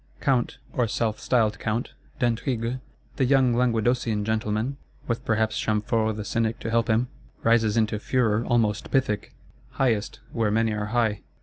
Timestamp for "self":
0.87-1.19